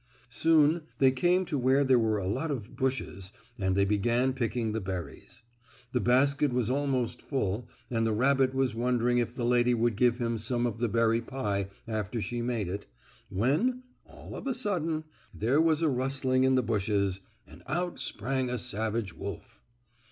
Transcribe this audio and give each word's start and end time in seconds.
Soon 0.29 0.81
they 0.97 1.11
came 1.11 1.45
to 1.45 1.59
where 1.59 1.83
there 1.83 1.99
were 1.99 2.17
a 2.17 2.23
whole 2.23 2.33
lot 2.33 2.49
of 2.49 2.75
bushes 2.75 3.31
and 3.59 3.75
they 3.75 3.85
began 3.85 4.33
picking 4.33 4.71
the 4.71 4.81
berries. 4.81 5.43
The 5.91 5.99
basket 5.99 6.51
was 6.51 6.71
almost 6.71 7.21
full, 7.21 7.69
and 7.91 8.07
the 8.07 8.11
rabbit 8.11 8.55
was 8.55 8.73
wondering 8.73 9.19
if 9.19 9.35
the 9.35 9.45
lady 9.45 9.75
would 9.75 9.95
give 9.95 10.17
him 10.17 10.39
some 10.39 10.65
of 10.65 10.79
the 10.79 10.89
berry 10.89 11.21
pie 11.21 11.67
after 11.87 12.19
she 12.19 12.41
made 12.41 12.67
it, 12.67 12.87
when, 13.29 13.83
all 14.07 14.35
of 14.35 14.47
a 14.47 14.55
sudden, 14.55 15.03
there 15.35 15.61
was 15.61 15.83
a 15.83 15.87
rustling 15.87 16.45
in 16.45 16.55
the 16.55 16.63
bushes 16.63 17.21
and 17.45 17.61
out 17.67 17.99
sprang 17.99 18.49
a 18.49 18.57
savage 18.57 19.13
wolf. 19.13 19.63